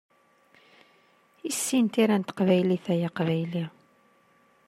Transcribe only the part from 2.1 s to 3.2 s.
n teqbaylit ay